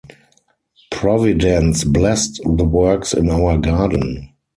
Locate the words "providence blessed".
0.89-2.41